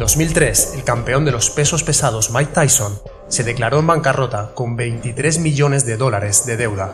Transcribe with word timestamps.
2003, 0.00 0.72
el 0.76 0.82
campeón 0.82 1.26
de 1.26 1.30
los 1.30 1.50
pesos 1.50 1.84
pesados 1.84 2.30
Mike 2.30 2.52
Tyson 2.54 2.98
se 3.28 3.44
declaró 3.44 3.80
en 3.80 3.86
bancarrota 3.86 4.52
con 4.54 4.74
23 4.74 5.40
millones 5.40 5.84
de 5.84 5.98
dólares 5.98 6.46
de 6.46 6.56
deuda, 6.56 6.90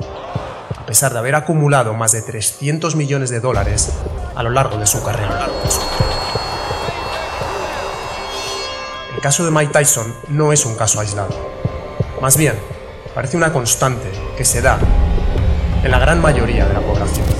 a 0.76 0.86
pesar 0.86 1.12
de 1.12 1.20
haber 1.20 1.36
acumulado 1.36 1.94
más 1.94 2.10
de 2.10 2.22
300 2.22 2.96
millones 2.96 3.30
de 3.30 3.38
dólares 3.38 3.92
a 4.34 4.42
lo 4.42 4.50
largo 4.50 4.76
de 4.76 4.86
su 4.86 5.04
carrera. 5.04 5.46
El 9.14 9.20
caso 9.22 9.44
de 9.44 9.52
Mike 9.52 9.72
Tyson 9.72 10.12
no 10.30 10.52
es 10.52 10.66
un 10.66 10.74
caso 10.74 10.98
aislado. 10.98 11.30
Más 12.20 12.36
bien, 12.36 12.54
parece 13.14 13.36
una 13.36 13.52
constante 13.52 14.10
que 14.36 14.44
se 14.44 14.60
da 14.62 14.80
en 15.84 15.90
la 15.92 16.00
gran 16.00 16.20
mayoría 16.20 16.66
de 16.66 16.74
la 16.74 16.80
población. 16.80 17.35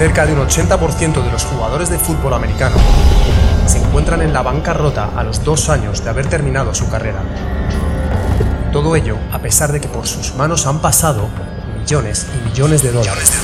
Cerca 0.00 0.24
de 0.24 0.32
un 0.32 0.38
80% 0.38 1.22
de 1.22 1.30
los 1.30 1.44
jugadores 1.44 1.90
de 1.90 1.98
fútbol 1.98 2.32
americano 2.32 2.76
se 3.66 3.76
encuentran 3.76 4.22
en 4.22 4.32
la 4.32 4.40
bancarrota 4.40 5.10
a 5.14 5.22
los 5.22 5.44
dos 5.44 5.68
años 5.68 6.02
de 6.02 6.08
haber 6.08 6.26
terminado 6.26 6.74
su 6.74 6.88
carrera. 6.88 7.18
Todo 8.72 8.96
ello 8.96 9.18
a 9.30 9.40
pesar 9.40 9.72
de 9.72 9.80
que 9.82 9.88
por 9.88 10.06
sus 10.06 10.34
manos 10.36 10.66
han 10.66 10.78
pasado 10.78 11.28
millones 11.78 12.26
y 12.34 12.48
millones 12.48 12.82
de 12.82 12.92
dólares. 12.92 13.34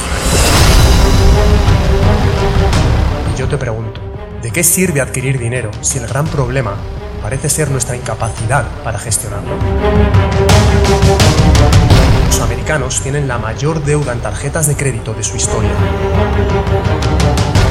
Y 3.34 3.38
yo 3.38 3.48
te 3.48 3.59
pregunto, 3.59 4.00
¿de 4.41 4.50
qué 4.50 4.64
sirve 4.64 5.02
adquirir 5.02 5.38
dinero 5.38 5.70
si 5.83 5.98
el 5.98 6.06
gran 6.06 6.27
problema 6.27 6.73
parece 7.20 7.50
ser 7.50 7.70
nuestra 7.70 7.97
incapacidad 7.97 8.64
para 8.83 8.98
gestionarlo? 8.98 9.56
Los 12.27 12.41
americanos 12.41 13.00
tienen 13.00 13.28
la 13.28 13.38
mayor 13.38 13.83
deuda 13.84 14.12
en 14.12 14.20
tarjetas 14.20 14.66
de 14.66 14.77
crédito 14.77 15.14
de 15.14 15.23
su 15.23 15.36
historia. 15.36 15.70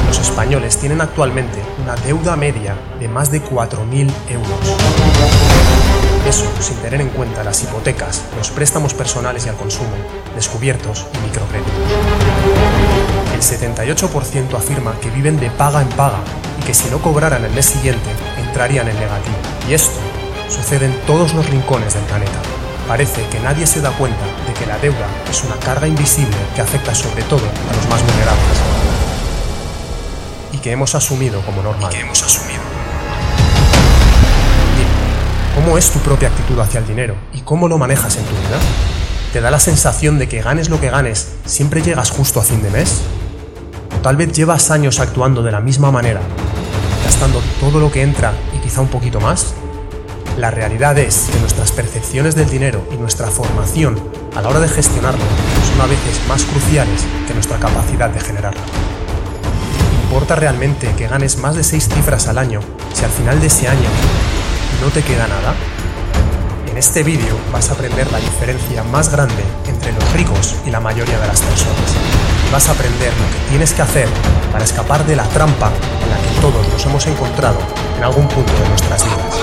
Los 0.06 0.18
españoles 0.18 0.76
tienen 0.78 1.00
actualmente 1.00 1.62
una 1.82 1.94
deuda 1.96 2.36
media 2.36 2.74
de 3.00 3.08
más 3.08 3.30
de 3.30 3.42
4.000 3.42 4.10
euros. 4.28 4.76
Eso 6.28 6.44
sin 6.60 6.76
tener 6.78 7.00
en 7.00 7.08
cuenta 7.10 7.44
las 7.44 7.62
hipotecas, 7.62 8.22
los 8.36 8.50
préstamos 8.50 8.94
personales 8.94 9.46
y 9.46 9.48
al 9.48 9.56
consumo, 9.56 9.90
descubiertos 10.34 11.06
y 11.14 11.18
microcréditos. 11.26 11.72
El 13.34 13.40
78% 13.40 14.54
afirma 14.56 14.98
que 15.00 15.10
viven 15.10 15.38
de 15.38 15.50
paga 15.50 15.82
en 15.82 15.88
paga 15.90 16.18
y 16.60 16.64
que 16.64 16.74
si 16.74 16.90
no 16.90 16.98
cobraran 16.98 17.44
el 17.44 17.52
mes 17.52 17.66
siguiente 17.66 18.10
entrarían 18.38 18.88
en 18.88 18.98
negativo. 18.98 19.36
Y 19.68 19.74
esto 19.74 20.00
sucede 20.48 20.86
en 20.86 20.98
todos 21.06 21.34
los 21.34 21.48
rincones 21.48 21.94
del 21.94 22.04
planeta. 22.04 22.40
Parece 22.88 23.22
que 23.28 23.40
nadie 23.40 23.66
se 23.66 23.80
da 23.80 23.90
cuenta 23.90 24.24
de 24.46 24.54
que 24.54 24.66
la 24.66 24.78
deuda 24.78 25.06
es 25.30 25.44
una 25.44 25.56
carga 25.56 25.86
invisible 25.86 26.36
que 26.54 26.60
afecta 26.60 26.94
sobre 26.94 27.22
todo 27.24 27.42
a 27.44 27.76
los 27.76 27.88
más 27.88 28.02
vulnerables 28.02 28.75
y 30.52 30.58
que 30.58 30.72
hemos 30.72 30.94
asumido 30.94 31.40
como 31.42 31.62
normal. 31.62 31.90
que 31.90 32.00
hemos 32.00 32.22
asumido. 32.22 32.60
¿Cómo 35.54 35.78
es 35.78 35.90
tu 35.90 35.98
propia 36.00 36.28
actitud 36.28 36.58
hacia 36.60 36.80
el 36.80 36.86
dinero 36.86 37.14
y 37.32 37.40
cómo 37.40 37.66
lo 37.66 37.78
manejas 37.78 38.16
en 38.16 38.24
tu 38.24 38.32
vida? 38.32 38.58
¿Te 39.32 39.40
da 39.40 39.50
la 39.50 39.58
sensación 39.58 40.18
de 40.18 40.28
que 40.28 40.42
ganes 40.42 40.68
lo 40.68 40.80
que 40.80 40.90
ganes, 40.90 41.32
siempre 41.44 41.82
llegas 41.82 42.10
justo 42.10 42.40
a 42.40 42.42
fin 42.42 42.62
de 42.62 42.70
mes? 42.70 43.00
¿O 43.96 44.02
tal 44.02 44.16
vez 44.16 44.32
llevas 44.32 44.70
años 44.70 45.00
actuando 45.00 45.42
de 45.42 45.52
la 45.52 45.60
misma 45.60 45.90
manera, 45.90 46.20
gastando 47.04 47.42
todo 47.58 47.80
lo 47.80 47.90
que 47.90 48.02
entra 48.02 48.32
y 48.54 48.58
quizá 48.58 48.82
un 48.82 48.88
poquito 48.88 49.18
más? 49.18 49.54
La 50.36 50.50
realidad 50.50 50.98
es 50.98 51.30
que 51.32 51.40
nuestras 51.40 51.72
percepciones 51.72 52.34
del 52.34 52.50
dinero 52.50 52.86
y 52.92 52.96
nuestra 52.96 53.28
formación 53.28 53.98
a 54.36 54.42
la 54.42 54.50
hora 54.50 54.60
de 54.60 54.68
gestionarlo 54.68 55.24
son 55.72 55.80
a 55.80 55.86
veces 55.86 56.20
más 56.28 56.44
cruciales 56.44 57.06
que 57.26 57.32
nuestra 57.32 57.58
capacidad 57.58 58.10
de 58.10 58.20
generarlo. 58.20 58.60
¿Importa 60.06 60.36
realmente 60.36 60.88
que 60.96 61.08
ganes 61.08 61.36
más 61.38 61.56
de 61.56 61.64
seis 61.64 61.88
cifras 61.92 62.28
al 62.28 62.38
año 62.38 62.60
si 62.94 63.04
al 63.04 63.10
final 63.10 63.40
de 63.40 63.48
ese 63.48 63.66
año 63.66 63.88
no 64.80 64.88
te 64.90 65.02
queda 65.02 65.26
nada? 65.26 65.52
En 66.70 66.78
este 66.78 67.02
vídeo 67.02 67.36
vas 67.52 67.70
a 67.70 67.72
aprender 67.72 68.10
la 68.12 68.20
diferencia 68.20 68.84
más 68.84 69.10
grande 69.10 69.42
entre 69.66 69.92
los 69.92 70.12
ricos 70.12 70.54
y 70.64 70.70
la 70.70 70.78
mayoría 70.78 71.18
de 71.18 71.26
las 71.26 71.40
personas. 71.40 71.92
Vas 72.52 72.68
a 72.68 72.72
aprender 72.72 73.12
lo 73.14 73.26
que 73.26 73.50
tienes 73.50 73.72
que 73.72 73.82
hacer 73.82 74.08
para 74.52 74.64
escapar 74.64 75.04
de 75.06 75.16
la 75.16 75.24
trampa 75.24 75.72
en 76.04 76.10
la 76.10 76.16
que 76.16 76.40
todos 76.40 76.68
nos 76.68 76.86
hemos 76.86 77.04
encontrado 77.08 77.58
en 77.98 78.04
algún 78.04 78.28
punto 78.28 78.52
de 78.52 78.68
nuestras 78.68 79.04
vidas. 79.04 79.35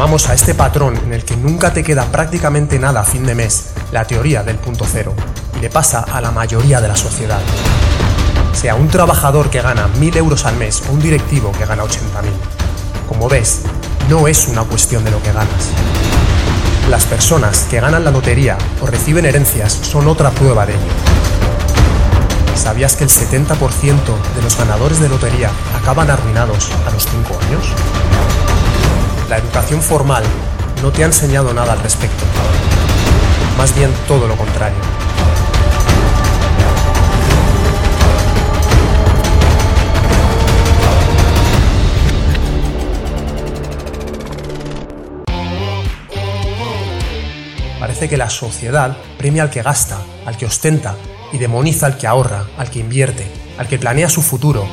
Llamamos 0.00 0.30
a 0.30 0.32
este 0.32 0.54
patrón 0.54 0.96
en 0.96 1.12
el 1.12 1.26
que 1.26 1.36
nunca 1.36 1.74
te 1.74 1.84
queda 1.84 2.06
prácticamente 2.06 2.78
nada 2.78 3.00
a 3.00 3.04
fin 3.04 3.26
de 3.26 3.34
mes 3.34 3.66
la 3.92 4.06
teoría 4.06 4.42
del 4.42 4.56
punto 4.56 4.86
cero 4.90 5.12
y 5.58 5.60
le 5.60 5.68
pasa 5.68 6.00
a 6.00 6.22
la 6.22 6.30
mayoría 6.30 6.80
de 6.80 6.88
la 6.88 6.96
sociedad. 6.96 7.38
Sea 8.54 8.76
un 8.76 8.88
trabajador 8.88 9.50
que 9.50 9.60
gana 9.60 9.90
1.000 9.98 10.16
euros 10.16 10.46
al 10.46 10.56
mes 10.56 10.82
o 10.88 10.92
un 10.94 11.00
directivo 11.00 11.52
que 11.52 11.66
gana 11.66 11.82
80.000. 11.82 11.98
Como 13.10 13.28
ves, 13.28 13.60
no 14.08 14.26
es 14.26 14.48
una 14.48 14.62
cuestión 14.62 15.04
de 15.04 15.10
lo 15.10 15.22
que 15.22 15.34
ganas. 15.34 15.68
Las 16.88 17.04
personas 17.04 17.66
que 17.70 17.80
ganan 17.80 18.02
la 18.02 18.10
lotería 18.10 18.56
o 18.80 18.86
reciben 18.86 19.26
herencias 19.26 19.74
son 19.82 20.08
otra 20.08 20.30
prueba 20.30 20.64
de 20.64 20.72
ello. 20.72 20.92
¿Sabías 22.54 22.96
que 22.96 23.04
el 23.04 23.10
70% 23.10 23.54
de 24.34 24.42
los 24.42 24.56
ganadores 24.56 24.98
de 24.98 25.10
lotería 25.10 25.50
acaban 25.78 26.10
arruinados 26.10 26.70
a 26.88 26.90
los 26.90 27.04
5 27.04 27.38
años? 27.48 28.09
La 29.30 29.38
educación 29.38 29.80
formal 29.80 30.24
no 30.82 30.90
te 30.90 31.04
ha 31.04 31.06
enseñado 31.06 31.54
nada 31.54 31.74
al 31.74 31.78
respecto. 31.78 32.24
Más 33.56 33.72
bien 33.76 33.88
todo 34.08 34.26
lo 34.26 34.34
contrario. 34.34 34.76
Parece 47.78 48.08
que 48.08 48.16
la 48.16 48.28
sociedad 48.30 48.96
premia 49.16 49.44
al 49.44 49.50
que 49.50 49.62
gasta, 49.62 49.98
al 50.26 50.36
que 50.36 50.46
ostenta, 50.46 50.96
y 51.32 51.38
demoniza 51.38 51.86
al 51.86 51.98
que 51.98 52.08
ahorra, 52.08 52.46
al 52.58 52.68
que 52.68 52.80
invierte, 52.80 53.30
al 53.58 53.68
que 53.68 53.78
planea 53.78 54.08
su 54.08 54.22
futuro, 54.22 54.66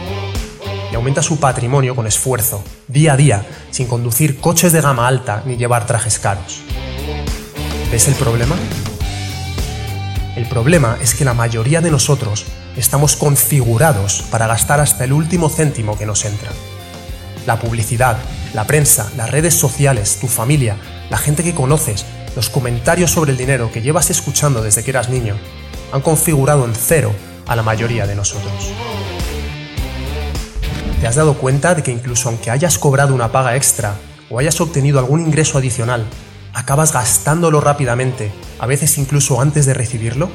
aumenta 0.98 1.22
su 1.22 1.40
patrimonio 1.40 1.96
con 1.96 2.08
esfuerzo, 2.08 2.64
día 2.88 3.14
a 3.14 3.18
día, 3.18 3.46
sin 3.72 3.88
conducir 3.88 4.40
coches 4.40 4.74
de 4.74 4.82
gama 4.82 5.08
alta 5.08 5.44
ni 5.46 5.56
llevar 5.56 5.86
trajes 5.86 6.20
caros. 6.20 6.62
¿Ves 7.92 8.08
el 8.08 8.16
problema? 8.16 8.56
El 10.36 10.48
problema 10.48 10.98
es 11.02 11.14
que 11.14 11.24
la 11.24 11.34
mayoría 11.34 11.82
de 11.82 11.92
nosotros 11.92 12.46
estamos 12.76 13.16
configurados 13.16 14.24
para 14.32 14.48
gastar 14.48 14.80
hasta 14.80 15.04
el 15.04 15.14
último 15.14 15.50
céntimo 15.50 15.98
que 15.98 16.06
nos 16.06 16.26
entra. 16.26 16.50
La 17.46 17.60
publicidad, 17.60 18.18
la 18.54 18.66
prensa, 18.66 19.10
las 19.16 19.32
redes 19.32 19.54
sociales, 19.54 20.18
tu 20.20 20.28
familia, 20.28 20.78
la 21.10 21.18
gente 21.18 21.44
que 21.44 21.56
conoces, 21.56 22.06
los 22.36 22.50
comentarios 22.50 23.12
sobre 23.12 23.32
el 23.32 23.38
dinero 23.38 23.72
que 23.72 23.82
llevas 23.82 24.10
escuchando 24.10 24.62
desde 24.62 24.84
que 24.84 24.92
eras 24.92 25.10
niño, 25.10 25.36
han 25.92 26.02
configurado 26.02 26.66
en 26.66 26.76
cero 26.76 27.14
a 27.48 27.56
la 27.56 27.64
mayoría 27.64 28.06
de 28.06 28.16
nosotros. 28.16 28.74
¿Te 31.00 31.06
has 31.06 31.16
dado 31.16 31.36
cuenta 31.36 31.76
de 31.76 31.84
que 31.84 31.92
incluso 31.92 32.28
aunque 32.28 32.50
hayas 32.50 32.80
cobrado 32.80 33.14
una 33.14 33.32
paga 33.32 33.56
extra 33.56 33.96
o 34.32 34.40
hayas 34.40 34.60
obtenido 34.60 34.98
algún 34.98 35.22
ingreso 35.22 35.60
adicional, 35.60 36.08
acabas 36.54 36.92
gastándolo 36.92 37.62
rápidamente, 37.62 38.32
a 38.58 38.66
veces 38.66 38.98
incluso 38.98 39.40
antes 39.40 39.68
de 39.68 39.76
recibirlo? 39.76 40.32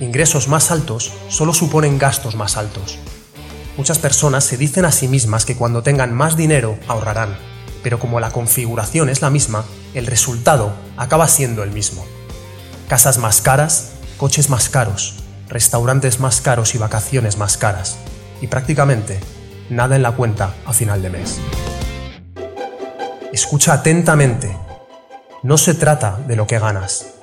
Ingresos 0.00 0.48
más 0.48 0.70
altos 0.70 1.12
solo 1.28 1.52
suponen 1.52 1.98
gastos 1.98 2.34
más 2.34 2.56
altos. 2.56 2.98
Muchas 3.76 3.98
personas 3.98 4.44
se 4.44 4.56
dicen 4.56 4.86
a 4.86 4.90
sí 4.90 5.06
mismas 5.06 5.44
que 5.44 5.54
cuando 5.54 5.82
tengan 5.82 6.14
más 6.14 6.34
dinero 6.34 6.78
ahorrarán, 6.88 7.36
pero 7.82 7.98
como 7.98 8.20
la 8.20 8.30
configuración 8.30 9.10
es 9.10 9.20
la 9.20 9.28
misma, 9.28 9.66
el 9.92 10.06
resultado 10.06 10.72
acaba 10.96 11.28
siendo 11.28 11.62
el 11.62 11.72
mismo. 11.72 12.06
Casas 12.88 13.18
más 13.18 13.42
caras, 13.42 13.92
coches 14.16 14.48
más 14.48 14.70
caros, 14.70 15.16
restaurantes 15.50 16.20
más 16.20 16.40
caros 16.40 16.74
y 16.74 16.78
vacaciones 16.78 17.36
más 17.36 17.58
caras. 17.58 17.98
Y 18.40 18.46
prácticamente 18.46 19.20
nada 19.70 19.96
en 19.96 20.02
la 20.02 20.12
cuenta 20.12 20.54
a 20.64 20.72
final 20.72 21.02
de 21.02 21.10
mes. 21.10 21.40
Escucha 23.32 23.74
atentamente. 23.74 24.56
No 25.42 25.58
se 25.58 25.74
trata 25.74 26.18
de 26.26 26.36
lo 26.36 26.46
que 26.46 26.58
ganas. 26.58 27.14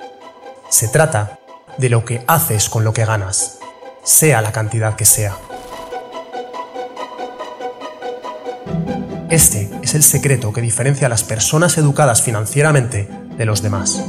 Se 0.68 0.88
trata 0.88 1.38
de 1.78 1.88
lo 1.88 2.04
que 2.04 2.22
haces 2.26 2.68
con 2.68 2.84
lo 2.84 2.92
que 2.92 3.04
ganas, 3.04 3.58
sea 4.02 4.42
la 4.42 4.52
cantidad 4.52 4.94
que 4.94 5.04
sea. 5.04 5.36
Este 9.30 9.70
es 9.82 9.94
el 9.94 10.02
secreto 10.02 10.52
que 10.52 10.60
diferencia 10.60 11.06
a 11.06 11.10
las 11.10 11.24
personas 11.24 11.78
educadas 11.78 12.20
financieramente 12.20 13.08
de 13.36 13.46
los 13.46 13.62
demás. 13.62 14.04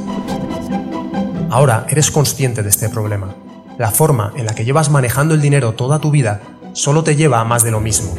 Ahora 1.50 1.86
eres 1.88 2.10
consciente 2.10 2.62
de 2.62 2.68
este 2.68 2.88
problema. 2.90 3.34
La 3.78 3.90
forma 3.90 4.32
en 4.36 4.44
la 4.46 4.54
que 4.54 4.64
llevas 4.64 4.90
manejando 4.90 5.34
el 5.34 5.40
dinero 5.40 5.72
toda 5.72 5.98
tu 5.98 6.10
vida 6.10 6.40
solo 6.74 7.04
te 7.04 7.14
lleva 7.14 7.40
a 7.40 7.44
más 7.44 7.62
de 7.62 7.70
lo 7.70 7.80
mismo. 7.80 8.12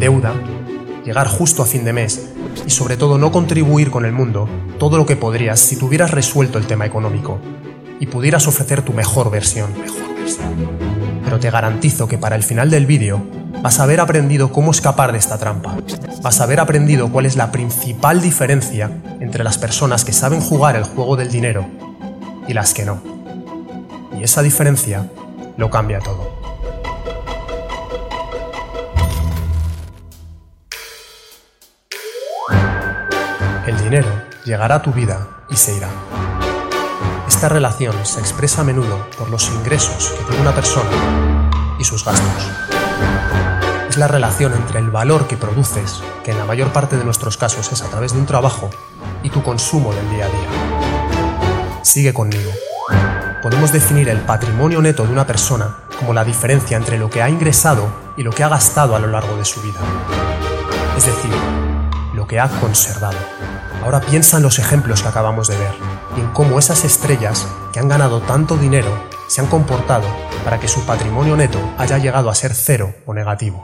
Deuda, 0.00 0.34
llegar 1.04 1.28
justo 1.28 1.62
a 1.62 1.66
fin 1.66 1.84
de 1.84 1.92
mes 1.92 2.32
y 2.66 2.70
sobre 2.70 2.96
todo 2.96 3.18
no 3.18 3.30
contribuir 3.30 3.90
con 3.90 4.04
el 4.04 4.12
mundo 4.12 4.48
todo 4.78 4.98
lo 4.98 5.06
que 5.06 5.16
podrías 5.16 5.60
si 5.60 5.76
tuvieras 5.76 6.10
resuelto 6.10 6.58
el 6.58 6.66
tema 6.66 6.86
económico 6.86 7.38
y 8.00 8.06
pudieras 8.06 8.48
ofrecer 8.48 8.82
tu 8.82 8.92
mejor 8.92 9.30
versión. 9.30 9.70
Mejor 9.78 10.14
versión. 10.18 10.68
Pero 11.24 11.38
te 11.38 11.50
garantizo 11.50 12.08
que 12.08 12.18
para 12.18 12.34
el 12.34 12.42
final 12.42 12.68
del 12.68 12.84
vídeo 12.84 13.22
vas 13.62 13.78
a 13.78 13.84
haber 13.84 14.00
aprendido 14.00 14.50
cómo 14.50 14.72
escapar 14.72 15.12
de 15.12 15.18
esta 15.18 15.38
trampa. 15.38 15.76
Vas 16.20 16.40
a 16.40 16.44
haber 16.44 16.58
aprendido 16.58 17.10
cuál 17.12 17.26
es 17.26 17.36
la 17.36 17.52
principal 17.52 18.20
diferencia 18.20 18.90
entre 19.20 19.44
las 19.44 19.56
personas 19.56 20.04
que 20.04 20.12
saben 20.12 20.40
jugar 20.40 20.74
el 20.74 20.84
juego 20.84 21.16
del 21.16 21.30
dinero 21.30 21.64
y 22.48 22.54
las 22.54 22.74
que 22.74 22.84
no. 22.84 23.00
Y 24.18 24.24
esa 24.24 24.42
diferencia 24.42 25.08
lo 25.56 25.70
cambia 25.70 26.00
todo. 26.00 26.43
El 33.66 33.82
dinero 33.82 34.08
llegará 34.44 34.74
a 34.74 34.82
tu 34.82 34.92
vida 34.92 35.26
y 35.48 35.56
se 35.56 35.74
irá. 35.74 35.88
Esta 37.26 37.48
relación 37.48 37.94
se 38.04 38.20
expresa 38.20 38.60
a 38.60 38.64
menudo 38.64 39.08
por 39.18 39.30
los 39.30 39.48
ingresos 39.48 40.10
que 40.10 40.24
tiene 40.24 40.42
una 40.42 40.54
persona 40.54 40.90
y 41.78 41.84
sus 41.84 42.04
gastos. 42.04 42.50
Es 43.88 43.96
la 43.96 44.06
relación 44.06 44.52
entre 44.52 44.80
el 44.80 44.90
valor 44.90 45.26
que 45.26 45.38
produces, 45.38 46.02
que 46.22 46.32
en 46.32 46.38
la 46.38 46.44
mayor 46.44 46.74
parte 46.74 46.98
de 46.98 47.04
nuestros 47.04 47.38
casos 47.38 47.72
es 47.72 47.80
a 47.80 47.88
través 47.88 48.12
de 48.12 48.18
un 48.18 48.26
trabajo, 48.26 48.68
y 49.22 49.30
tu 49.30 49.42
consumo 49.42 49.94
del 49.94 50.10
día 50.10 50.26
a 50.26 50.28
día. 50.28 51.80
Sigue 51.82 52.12
conmigo. 52.12 52.50
Podemos 53.42 53.72
definir 53.72 54.10
el 54.10 54.18
patrimonio 54.18 54.82
neto 54.82 55.04
de 55.04 55.12
una 55.12 55.26
persona 55.26 55.78
como 55.98 56.12
la 56.12 56.24
diferencia 56.24 56.76
entre 56.76 56.98
lo 56.98 57.08
que 57.08 57.22
ha 57.22 57.30
ingresado 57.30 57.88
y 58.16 58.24
lo 58.24 58.30
que 58.30 58.44
ha 58.44 58.48
gastado 58.48 58.94
a 58.94 58.98
lo 58.98 59.06
largo 59.06 59.36
de 59.36 59.44
su 59.46 59.62
vida. 59.62 59.80
Es 60.98 61.06
decir, 61.06 61.32
lo 62.14 62.26
que 62.26 62.38
ha 62.38 62.48
conservado. 62.48 63.18
Ahora 63.84 64.00
piensa 64.00 64.38
en 64.38 64.42
los 64.42 64.58
ejemplos 64.58 65.02
que 65.02 65.08
acabamos 65.08 65.46
de 65.46 65.58
ver 65.58 65.74
y 66.16 66.20
en 66.20 66.28
cómo 66.28 66.58
esas 66.58 66.86
estrellas 66.86 67.46
que 67.70 67.80
han 67.80 67.88
ganado 67.90 68.22
tanto 68.22 68.56
dinero 68.56 68.88
se 69.28 69.42
han 69.42 69.46
comportado 69.46 70.06
para 70.42 70.58
que 70.58 70.68
su 70.68 70.86
patrimonio 70.86 71.36
neto 71.36 71.58
haya 71.76 71.98
llegado 71.98 72.30
a 72.30 72.34
ser 72.34 72.54
cero 72.54 72.94
o 73.04 73.12
negativo. 73.12 73.62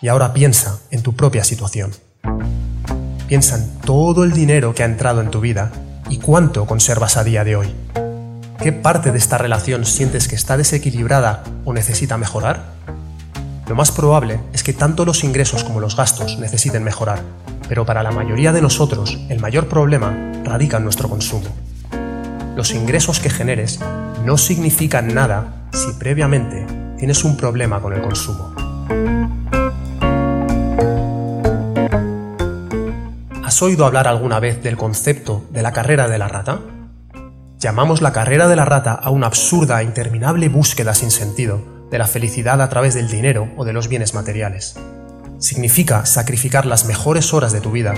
Y 0.00 0.06
ahora 0.06 0.32
piensa 0.32 0.78
en 0.92 1.02
tu 1.02 1.16
propia 1.16 1.42
situación. 1.42 1.90
Piensa 3.26 3.56
en 3.56 3.80
todo 3.80 4.22
el 4.22 4.30
dinero 4.30 4.72
que 4.72 4.84
ha 4.84 4.86
entrado 4.86 5.20
en 5.20 5.32
tu 5.32 5.40
vida 5.40 5.72
y 6.08 6.18
cuánto 6.18 6.64
conservas 6.64 7.16
a 7.16 7.24
día 7.24 7.42
de 7.42 7.56
hoy. 7.56 7.74
¿Qué 8.62 8.72
parte 8.72 9.10
de 9.10 9.18
esta 9.18 9.36
relación 9.36 9.84
sientes 9.84 10.28
que 10.28 10.36
está 10.36 10.56
desequilibrada 10.56 11.42
o 11.64 11.72
necesita 11.72 12.18
mejorar? 12.18 12.66
Lo 13.66 13.74
más 13.74 13.90
probable 13.90 14.38
es 14.52 14.62
que 14.62 14.74
tanto 14.74 15.04
los 15.04 15.24
ingresos 15.24 15.64
como 15.64 15.80
los 15.80 15.96
gastos 15.96 16.38
necesiten 16.38 16.84
mejorar, 16.84 17.20
pero 17.68 17.84
para 17.84 18.02
la 18.02 18.10
mayoría 18.10 18.52
de 18.52 18.62
nosotros 18.62 19.18
el 19.28 19.40
mayor 19.40 19.68
problema 19.68 20.32
radica 20.44 20.76
en 20.76 20.84
nuestro 20.84 21.08
consumo. 21.08 21.48
Los 22.56 22.72
ingresos 22.72 23.20
que 23.20 23.30
generes 23.30 23.80
no 24.24 24.38
significan 24.38 25.12
nada 25.14 25.66
si 25.72 25.92
previamente 25.98 26.66
tienes 26.98 27.24
un 27.24 27.36
problema 27.36 27.80
con 27.80 27.92
el 27.92 28.02
consumo. 28.02 28.54
¿Has 33.42 33.62
oído 33.62 33.84
hablar 33.84 34.08
alguna 34.08 34.40
vez 34.40 34.62
del 34.62 34.76
concepto 34.76 35.44
de 35.50 35.62
la 35.62 35.72
carrera 35.72 36.08
de 36.08 36.18
la 36.18 36.28
rata? 36.28 36.60
Llamamos 37.58 38.02
la 38.02 38.12
carrera 38.12 38.48
de 38.48 38.56
la 38.56 38.64
rata 38.64 38.92
a 38.92 39.10
una 39.10 39.26
absurda 39.26 39.80
e 39.80 39.84
interminable 39.84 40.48
búsqueda 40.48 40.94
sin 40.94 41.10
sentido 41.10 41.88
de 41.90 41.98
la 41.98 42.06
felicidad 42.06 42.60
a 42.60 42.68
través 42.68 42.94
del 42.94 43.08
dinero 43.08 43.48
o 43.56 43.64
de 43.64 43.72
los 43.72 43.88
bienes 43.88 44.14
materiales. 44.14 44.76
Significa 45.38 46.06
sacrificar 46.06 46.66
las 46.66 46.86
mejores 46.86 47.34
horas 47.34 47.52
de 47.52 47.60
tu 47.60 47.70
vida 47.70 47.94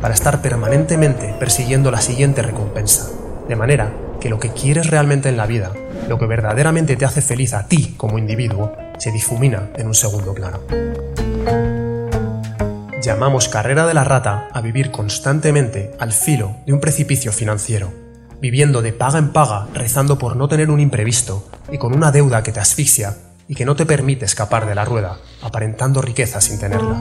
para 0.00 0.12
estar 0.12 0.42
permanentemente 0.42 1.34
persiguiendo 1.38 1.90
la 1.90 2.00
siguiente 2.00 2.42
recompensa, 2.42 3.08
de 3.48 3.56
manera 3.56 3.90
que 4.20 4.28
lo 4.28 4.38
que 4.38 4.50
quieres 4.50 4.90
realmente 4.90 5.30
en 5.30 5.38
la 5.38 5.46
vida, 5.46 5.72
lo 6.08 6.18
que 6.18 6.26
verdaderamente 6.26 6.96
te 6.96 7.06
hace 7.06 7.22
feliz 7.22 7.54
a 7.54 7.68
ti 7.68 7.94
como 7.96 8.18
individuo, 8.18 8.72
se 8.98 9.12
difumina 9.12 9.70
en 9.76 9.86
un 9.86 9.94
segundo 9.94 10.34
plano. 10.34 10.60
Llamamos 13.00 13.48
carrera 13.48 13.86
de 13.86 13.94
la 13.94 14.04
rata 14.04 14.48
a 14.52 14.60
vivir 14.60 14.90
constantemente 14.90 15.94
al 15.98 16.12
filo 16.12 16.56
de 16.66 16.74
un 16.74 16.80
precipicio 16.80 17.32
financiero, 17.32 17.90
viviendo 18.42 18.82
de 18.82 18.92
paga 18.92 19.18
en 19.18 19.32
paga, 19.32 19.68
rezando 19.72 20.18
por 20.18 20.36
no 20.36 20.48
tener 20.48 20.70
un 20.70 20.80
imprevisto 20.80 21.48
y 21.72 21.78
con 21.78 21.94
una 21.94 22.12
deuda 22.12 22.42
que 22.42 22.52
te 22.52 22.60
asfixia 22.60 23.16
y 23.48 23.54
que 23.54 23.64
no 23.64 23.76
te 23.76 23.86
permite 23.86 24.24
escapar 24.24 24.66
de 24.66 24.74
la 24.74 24.84
rueda, 24.84 25.18
aparentando 25.42 26.02
riqueza 26.02 26.40
sin 26.40 26.58
tenerla. 26.58 26.98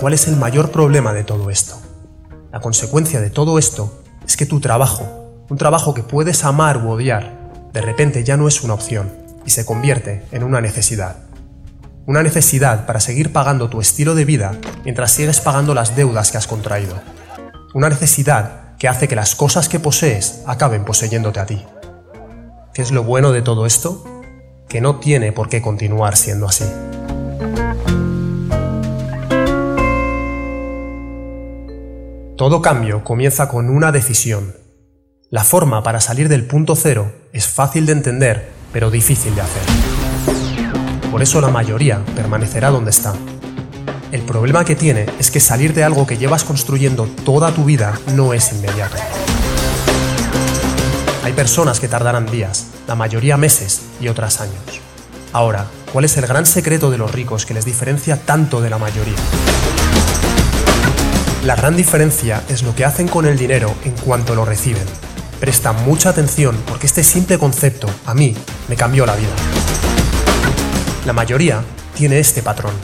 ¿Cuál 0.00 0.14
es 0.14 0.28
el 0.28 0.36
mayor 0.36 0.70
problema 0.70 1.12
de 1.12 1.24
todo 1.24 1.50
esto? 1.50 1.78
La 2.50 2.60
consecuencia 2.60 3.20
de 3.20 3.28
todo 3.28 3.58
esto 3.58 4.02
es 4.26 4.38
que 4.38 4.46
tu 4.46 4.58
trabajo, 4.58 5.44
un 5.50 5.58
trabajo 5.58 5.92
que 5.92 6.02
puedes 6.02 6.42
amar 6.42 6.78
u 6.78 6.90
odiar, 6.90 7.68
de 7.74 7.82
repente 7.82 8.24
ya 8.24 8.38
no 8.38 8.48
es 8.48 8.62
una 8.62 8.72
opción 8.72 9.12
y 9.44 9.50
se 9.50 9.66
convierte 9.66 10.24
en 10.32 10.42
una 10.42 10.62
necesidad. 10.62 11.16
Una 12.06 12.22
necesidad 12.22 12.86
para 12.86 12.98
seguir 12.98 13.30
pagando 13.30 13.68
tu 13.68 13.78
estilo 13.82 14.14
de 14.14 14.24
vida 14.24 14.52
mientras 14.84 15.12
sigues 15.12 15.40
pagando 15.40 15.74
las 15.74 15.94
deudas 15.94 16.30
que 16.30 16.38
has 16.38 16.46
contraído. 16.46 16.98
Una 17.74 17.90
necesidad 17.90 18.78
que 18.78 18.88
hace 18.88 19.06
que 19.06 19.16
las 19.16 19.34
cosas 19.34 19.68
que 19.68 19.80
posees 19.80 20.40
acaben 20.46 20.86
poseyéndote 20.86 21.40
a 21.40 21.44
ti. 21.44 21.62
¿Qué 22.80 22.84
es 22.84 22.92
lo 22.92 23.04
bueno 23.04 23.30
de 23.30 23.42
todo 23.42 23.66
esto? 23.66 24.02
Que 24.66 24.80
no 24.80 25.00
tiene 25.00 25.32
por 25.32 25.50
qué 25.50 25.60
continuar 25.60 26.16
siendo 26.16 26.46
así. 26.46 26.64
Todo 32.38 32.62
cambio 32.62 33.04
comienza 33.04 33.50
con 33.50 33.68
una 33.68 33.92
decisión. 33.92 34.54
La 35.28 35.44
forma 35.44 35.82
para 35.82 36.00
salir 36.00 36.30
del 36.30 36.46
punto 36.46 36.74
cero 36.74 37.12
es 37.34 37.48
fácil 37.48 37.84
de 37.84 37.92
entender, 37.92 38.48
pero 38.72 38.90
difícil 38.90 39.34
de 39.34 39.42
hacer. 39.42 39.62
Por 41.10 41.20
eso 41.20 41.42
la 41.42 41.48
mayoría 41.48 42.02
permanecerá 42.16 42.70
donde 42.70 42.92
está. 42.92 43.12
El 44.10 44.22
problema 44.22 44.64
que 44.64 44.74
tiene 44.74 45.04
es 45.18 45.30
que 45.30 45.40
salir 45.40 45.74
de 45.74 45.84
algo 45.84 46.06
que 46.06 46.16
llevas 46.16 46.44
construyendo 46.44 47.06
toda 47.26 47.52
tu 47.52 47.66
vida 47.66 48.00
no 48.14 48.32
es 48.32 48.50
inmediato. 48.54 48.96
Hay 51.22 51.34
personas 51.34 51.78
que 51.78 51.86
tardarán 51.86 52.26
días, 52.26 52.69
la 52.90 52.96
mayoría 52.96 53.36
meses 53.36 53.82
y 54.00 54.08
otras 54.08 54.40
años. 54.40 54.80
Ahora, 55.32 55.68
¿cuál 55.92 56.06
es 56.06 56.16
el 56.16 56.26
gran 56.26 56.44
secreto 56.44 56.90
de 56.90 56.98
los 56.98 57.12
ricos 57.12 57.46
que 57.46 57.54
les 57.54 57.64
diferencia 57.64 58.16
tanto 58.16 58.60
de 58.60 58.68
la 58.68 58.78
mayoría? 58.78 59.14
La 61.44 61.54
gran 61.54 61.76
diferencia 61.76 62.42
es 62.48 62.64
lo 62.64 62.74
que 62.74 62.84
hacen 62.84 63.06
con 63.06 63.26
el 63.26 63.38
dinero 63.38 63.72
en 63.84 63.92
cuanto 63.92 64.34
lo 64.34 64.44
reciben. 64.44 64.82
Presta 65.38 65.70
mucha 65.72 66.08
atención 66.08 66.56
porque 66.66 66.88
este 66.88 67.04
simple 67.04 67.38
concepto 67.38 67.88
a 68.06 68.14
mí 68.14 68.34
me 68.68 68.74
cambió 68.74 69.06
la 69.06 69.14
vida. 69.14 69.36
La 71.06 71.12
mayoría 71.12 71.62
tiene 71.94 72.18
este 72.18 72.42
patrón. 72.42 72.74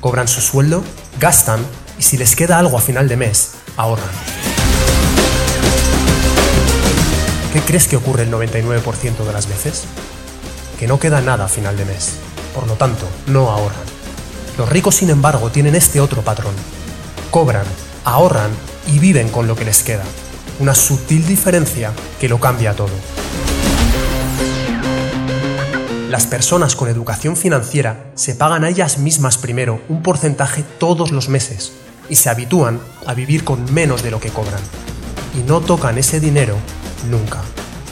Cobran 0.00 0.28
su 0.28 0.42
sueldo, 0.42 0.84
gastan 1.18 1.64
y 1.98 2.02
si 2.02 2.18
les 2.18 2.36
queda 2.36 2.58
algo 2.58 2.76
a 2.76 2.82
final 2.82 3.08
de 3.08 3.16
mes, 3.16 3.52
ahorran. 3.78 4.49
¿Qué 7.52 7.60
crees 7.60 7.88
que 7.88 7.96
ocurre 7.96 8.24
el 8.24 8.32
99% 8.32 9.24
de 9.24 9.32
las 9.32 9.48
veces? 9.48 9.84
Que 10.78 10.86
no 10.86 10.98
queda 10.98 11.20
nada 11.20 11.46
a 11.46 11.48
final 11.48 11.76
de 11.76 11.84
mes. 11.84 12.14
Por 12.54 12.66
lo 12.66 12.74
tanto, 12.74 13.06
no 13.26 13.50
ahorran. 13.50 13.80
Los 14.58 14.68
ricos, 14.68 14.96
sin 14.96 15.10
embargo, 15.10 15.50
tienen 15.50 15.74
este 15.74 16.00
otro 16.00 16.22
patrón 16.22 16.54
cobran, 17.30 17.66
ahorran 18.04 18.50
y 18.88 18.98
viven 18.98 19.28
con 19.28 19.46
lo 19.46 19.54
que 19.54 19.64
les 19.64 19.82
queda. 19.82 20.02
Una 20.58 20.74
sutil 20.74 21.26
diferencia 21.26 21.92
que 22.18 22.28
lo 22.28 22.40
cambia 22.40 22.74
todo. 22.74 22.90
Las 26.10 26.26
personas 26.26 26.74
con 26.74 26.88
educación 26.88 27.36
financiera 27.36 28.10
se 28.16 28.34
pagan 28.34 28.64
a 28.64 28.68
ellas 28.68 28.98
mismas 28.98 29.38
primero 29.38 29.80
un 29.88 30.02
porcentaje 30.02 30.64
todos 30.78 31.12
los 31.12 31.28
meses 31.28 31.72
y 32.08 32.16
se 32.16 32.28
habitúan 32.28 32.80
a 33.06 33.14
vivir 33.14 33.44
con 33.44 33.72
menos 33.72 34.02
de 34.02 34.10
lo 34.10 34.18
que 34.18 34.30
cobran. 34.30 34.60
Y 35.38 35.48
no 35.48 35.60
tocan 35.60 35.98
ese 35.98 36.18
dinero 36.18 36.56
nunca. 37.08 37.40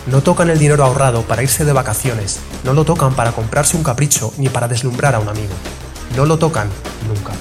No 0.07 0.23
tocan 0.23 0.51
el 0.51 0.59
dinero 0.59 0.85
ahorrado 0.85 1.23
para 1.23 1.43
irse 1.43 1.65
de 1.65 1.73
vacaciones, 1.73 2.41
no 2.65 2.73
lo 2.73 2.85
tocan 2.85 3.15
para 3.15 3.33
comprarse 3.33 3.77
un 3.77 3.83
capricho 3.83 4.33
ni 4.39 4.49
para 4.49 4.69
deslumbrar 4.69 5.15
a 5.15 5.21
un 5.21 5.29
amigo. 5.29 5.55
No 6.17 6.25
lo 6.25 6.39
tocan 6.39 6.69
nunca 7.07 7.33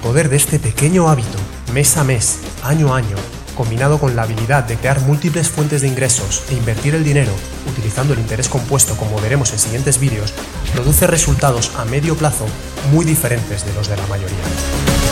poder 0.00 0.28
de 0.28 0.36
este 0.36 0.58
pequeño 0.58 1.08
hábito, 1.08 1.38
mes 1.72 1.96
a 1.96 2.04
mes, 2.04 2.38
año 2.62 2.94
a 2.94 2.98
año, 2.98 3.16
combinado 3.56 3.98
con 3.98 4.16
la 4.16 4.22
habilidad 4.22 4.64
de 4.64 4.76
crear 4.76 5.00
múltiples 5.00 5.48
fuentes 5.48 5.82
de 5.82 5.88
ingresos 5.88 6.42
e 6.50 6.54
invertir 6.54 6.94
el 6.94 7.04
dinero 7.04 7.32
utilizando 7.68 8.14
el 8.14 8.20
interés 8.20 8.48
compuesto 8.48 8.96
como 8.96 9.20
veremos 9.20 9.52
en 9.52 9.58
siguientes 9.58 10.00
vídeos, 10.00 10.32
produce 10.72 11.06
resultados 11.06 11.72
a 11.76 11.84
medio 11.84 12.16
plazo 12.16 12.46
muy 12.92 13.04
diferentes 13.04 13.64
de 13.64 13.74
los 13.74 13.88
de 13.88 13.96
la 13.96 14.06
mayoría. 14.06 15.09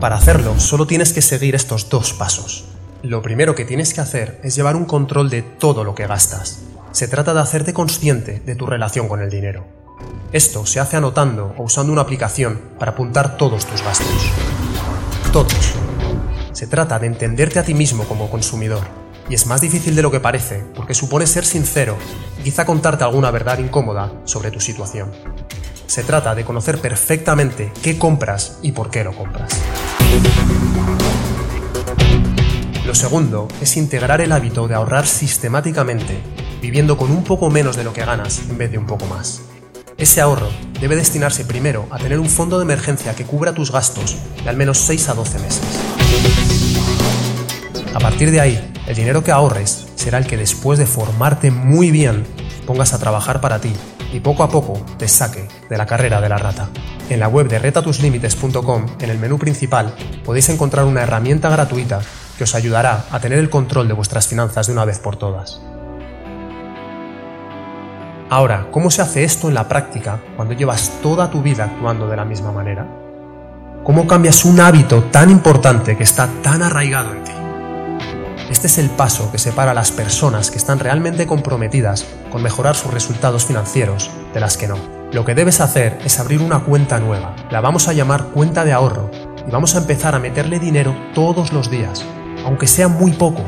Para 0.00 0.14
hacerlo, 0.14 0.60
solo 0.60 0.86
tienes 0.86 1.12
que 1.12 1.22
seguir 1.22 1.56
estos 1.56 1.88
dos 1.88 2.12
pasos. 2.12 2.66
Lo 3.02 3.20
primero 3.20 3.56
que 3.56 3.64
tienes 3.64 3.92
que 3.92 4.00
hacer 4.00 4.40
es 4.44 4.54
llevar 4.54 4.76
un 4.76 4.84
control 4.84 5.28
de 5.28 5.42
todo 5.42 5.82
lo 5.82 5.96
que 5.96 6.06
gastas, 6.06 6.60
se 6.92 7.08
trata 7.08 7.34
de 7.34 7.40
hacerte 7.40 7.72
consciente 7.72 8.40
de 8.44 8.54
tu 8.54 8.64
relación 8.64 9.08
con 9.08 9.20
el 9.20 9.28
dinero. 9.28 9.66
Esto 10.32 10.66
se 10.66 10.78
hace 10.78 10.96
anotando 10.96 11.52
o 11.58 11.64
usando 11.64 11.92
una 11.92 12.02
aplicación 12.02 12.60
para 12.78 12.92
apuntar 12.92 13.36
todos 13.36 13.66
tus 13.66 13.82
gastos. 13.82 14.30
Todos. 15.32 15.74
Se 16.52 16.68
trata 16.68 16.98
de 17.00 17.08
entenderte 17.08 17.58
a 17.58 17.64
ti 17.64 17.74
mismo 17.74 18.04
como 18.04 18.30
consumidor, 18.30 18.84
y 19.28 19.34
es 19.34 19.46
más 19.46 19.60
difícil 19.60 19.96
de 19.96 20.02
lo 20.02 20.10
que 20.10 20.20
parece 20.20 20.64
porque 20.74 20.94
supone 20.94 21.26
ser 21.26 21.44
sincero 21.44 21.96
quizá 22.42 22.64
contarte 22.64 23.04
alguna 23.04 23.30
verdad 23.30 23.58
incómoda 23.58 24.12
sobre 24.24 24.50
tu 24.50 24.60
situación. 24.60 25.10
Se 25.88 26.04
trata 26.04 26.34
de 26.34 26.44
conocer 26.44 26.82
perfectamente 26.82 27.72
qué 27.82 27.98
compras 27.98 28.58
y 28.60 28.72
por 28.72 28.90
qué 28.90 29.02
lo 29.04 29.16
compras. 29.16 29.58
Lo 32.84 32.94
segundo 32.94 33.48
es 33.62 33.74
integrar 33.78 34.20
el 34.20 34.32
hábito 34.32 34.68
de 34.68 34.74
ahorrar 34.74 35.06
sistemáticamente, 35.06 36.20
viviendo 36.60 36.98
con 36.98 37.10
un 37.10 37.24
poco 37.24 37.48
menos 37.48 37.74
de 37.74 37.84
lo 37.84 37.94
que 37.94 38.04
ganas 38.04 38.42
en 38.50 38.58
vez 38.58 38.70
de 38.70 38.76
un 38.76 38.86
poco 38.86 39.06
más. 39.06 39.40
Ese 39.96 40.20
ahorro 40.20 40.50
debe 40.78 40.94
destinarse 40.94 41.46
primero 41.46 41.86
a 41.90 41.96
tener 41.96 42.20
un 42.20 42.28
fondo 42.28 42.58
de 42.58 42.64
emergencia 42.64 43.16
que 43.16 43.24
cubra 43.24 43.54
tus 43.54 43.72
gastos 43.72 44.18
de 44.44 44.50
al 44.50 44.58
menos 44.58 44.76
6 44.76 45.08
a 45.08 45.14
12 45.14 45.38
meses. 45.38 45.62
A 47.94 47.98
partir 47.98 48.30
de 48.30 48.42
ahí, 48.42 48.74
el 48.86 48.94
dinero 48.94 49.24
que 49.24 49.32
ahorres 49.32 49.86
será 49.94 50.18
el 50.18 50.26
que 50.26 50.36
después 50.36 50.78
de 50.78 50.84
formarte 50.84 51.50
muy 51.50 51.90
bien 51.90 52.26
pongas 52.66 52.92
a 52.92 52.98
trabajar 52.98 53.40
para 53.40 53.58
ti 53.58 53.72
y 54.12 54.20
poco 54.20 54.42
a 54.42 54.48
poco 54.48 54.80
te 54.96 55.08
saque 55.08 55.48
de 55.68 55.78
la 55.78 55.86
carrera 55.86 56.20
de 56.20 56.28
la 56.28 56.38
rata. 56.38 56.68
En 57.08 57.20
la 57.20 57.28
web 57.28 57.48
de 57.48 57.58
retatuslimites.com, 57.58 58.86
en 59.00 59.10
el 59.10 59.18
menú 59.18 59.38
principal, 59.38 59.94
podéis 60.24 60.48
encontrar 60.48 60.84
una 60.84 61.02
herramienta 61.02 61.48
gratuita 61.48 62.00
que 62.36 62.44
os 62.44 62.54
ayudará 62.54 63.06
a 63.10 63.20
tener 63.20 63.38
el 63.38 63.50
control 63.50 63.88
de 63.88 63.94
vuestras 63.94 64.28
finanzas 64.28 64.66
de 64.66 64.72
una 64.72 64.84
vez 64.84 64.98
por 64.98 65.16
todas. 65.16 65.60
Ahora, 68.30 68.68
¿cómo 68.70 68.90
se 68.90 69.00
hace 69.00 69.24
esto 69.24 69.48
en 69.48 69.54
la 69.54 69.68
práctica 69.68 70.20
cuando 70.36 70.54
llevas 70.54 70.92
toda 71.02 71.30
tu 71.30 71.40
vida 71.40 71.64
actuando 71.64 72.08
de 72.08 72.16
la 72.16 72.26
misma 72.26 72.52
manera? 72.52 72.86
¿Cómo 73.84 74.06
cambias 74.06 74.44
un 74.44 74.60
hábito 74.60 75.04
tan 75.04 75.30
importante 75.30 75.96
que 75.96 76.02
está 76.02 76.28
tan 76.42 76.62
arraigado 76.62 77.14
en 77.14 77.24
ti? 77.24 77.37
Este 78.50 78.66
es 78.66 78.78
el 78.78 78.88
paso 78.88 79.30
que 79.30 79.36
separa 79.36 79.72
a 79.72 79.74
las 79.74 79.90
personas 79.90 80.50
que 80.50 80.56
están 80.56 80.78
realmente 80.78 81.26
comprometidas 81.26 82.06
con 82.32 82.42
mejorar 82.42 82.74
sus 82.74 82.92
resultados 82.92 83.44
financieros 83.44 84.10
de 84.32 84.40
las 84.40 84.56
que 84.56 84.66
no. 84.66 84.78
Lo 85.12 85.26
que 85.26 85.34
debes 85.34 85.60
hacer 85.60 85.98
es 86.02 86.18
abrir 86.18 86.40
una 86.40 86.60
cuenta 86.60 86.98
nueva, 86.98 87.36
la 87.50 87.60
vamos 87.60 87.88
a 87.88 87.92
llamar 87.92 88.28
cuenta 88.28 88.64
de 88.64 88.72
ahorro, 88.72 89.10
y 89.46 89.50
vamos 89.50 89.74
a 89.74 89.78
empezar 89.78 90.14
a 90.14 90.18
meterle 90.18 90.58
dinero 90.58 90.96
todos 91.14 91.52
los 91.52 91.70
días, 91.70 92.02
aunque 92.46 92.66
sea 92.66 92.88
muy 92.88 93.12
poco. 93.12 93.42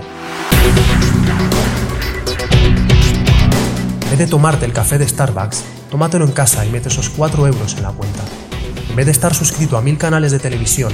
En 4.03 4.11
vez 4.11 4.19
de 4.19 4.27
tomarte 4.27 4.67
el 4.67 4.75
café 4.75 4.99
de 4.99 5.09
Starbucks, 5.09 5.65
tómatelo 5.91 6.27
en 6.27 6.33
casa 6.33 6.67
y 6.67 6.71
mete 6.71 6.89
esos 6.89 7.09
4 7.09 7.47
euros 7.47 7.75
en 7.77 7.85
la 7.85 7.93
cuenta. 7.93 8.23
En 8.91 8.97
vez 8.97 9.07
de 9.07 9.13
estar 9.13 9.35
suscrito 9.35 9.79
a 9.79 9.83
mil 9.83 9.97
canales 9.97 10.31
de 10.31 10.41
televisión, 10.41 10.93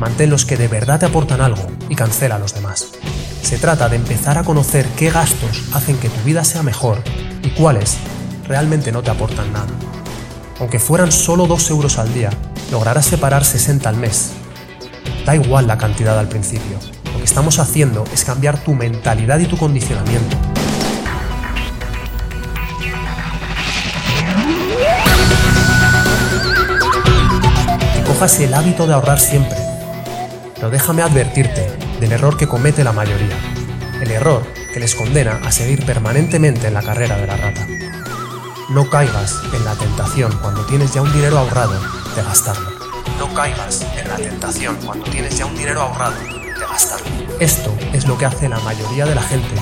mantén 0.00 0.30
los 0.30 0.44
que 0.44 0.56
de 0.56 0.66
verdad 0.66 0.98
te 0.98 1.06
aportan 1.06 1.40
algo 1.40 1.66
y 1.88 1.94
cancela 1.94 2.38
los 2.38 2.52
demás. 2.52 2.93
Se 3.54 3.60
trata 3.60 3.88
de 3.88 3.94
empezar 3.94 4.36
a 4.36 4.42
conocer 4.42 4.84
qué 4.96 5.10
gastos 5.10 5.62
hacen 5.72 5.96
que 5.98 6.08
tu 6.08 6.20
vida 6.24 6.42
sea 6.42 6.64
mejor 6.64 6.98
y 7.40 7.50
cuáles 7.50 7.98
realmente 8.48 8.90
no 8.90 9.00
te 9.00 9.12
aportan 9.12 9.52
nada. 9.52 9.68
Aunque 10.58 10.80
fueran 10.80 11.12
solo 11.12 11.46
2 11.46 11.70
euros 11.70 11.98
al 11.98 12.12
día, 12.12 12.30
lograrás 12.72 13.06
separar 13.06 13.44
60 13.44 13.88
al 13.88 13.96
mes. 13.96 14.32
Da 15.24 15.36
igual 15.36 15.68
la 15.68 15.78
cantidad 15.78 16.18
al 16.18 16.26
principio, 16.26 16.80
lo 17.12 17.18
que 17.18 17.24
estamos 17.24 17.60
haciendo 17.60 18.02
es 18.12 18.24
cambiar 18.24 18.58
tu 18.58 18.74
mentalidad 18.74 19.38
y 19.38 19.46
tu 19.46 19.56
condicionamiento. 19.56 20.36
Que 27.94 28.02
cojas 28.02 28.40
el 28.40 28.52
hábito 28.52 28.88
de 28.88 28.94
ahorrar 28.94 29.20
siempre. 29.20 29.58
Pero 30.56 30.70
déjame 30.70 31.02
advertirte 31.02 31.83
del 32.00 32.12
error 32.12 32.36
que 32.36 32.48
comete 32.48 32.84
la 32.84 32.92
mayoría. 32.92 33.36
El 34.00 34.10
error 34.10 34.46
que 34.72 34.80
les 34.80 34.94
condena 34.94 35.40
a 35.44 35.52
seguir 35.52 35.84
permanentemente 35.84 36.66
en 36.66 36.74
la 36.74 36.82
carrera 36.82 37.16
de 37.16 37.26
la 37.26 37.36
rata. 37.36 37.66
No 38.70 38.88
caigas 38.90 39.40
en 39.52 39.64
la 39.64 39.74
tentación 39.74 40.32
cuando 40.40 40.64
tienes 40.66 40.92
ya 40.92 41.02
un 41.02 41.12
dinero 41.12 41.38
ahorrado 41.38 41.78
de 42.14 42.22
gastarlo. 42.22 42.70
No 43.18 43.32
caigas 43.34 43.86
en 43.96 44.08
la 44.08 44.16
tentación 44.16 44.76
cuando 44.84 45.04
tienes 45.10 45.36
ya 45.38 45.46
un 45.46 45.56
dinero 45.56 45.82
ahorrado 45.82 46.34
esto 47.40 47.76
es 47.92 48.06
lo 48.06 48.16
que 48.16 48.26
hace 48.26 48.48
la 48.48 48.58
mayoría 48.60 49.06
de 49.06 49.14
la 49.14 49.22
gente 49.22 49.54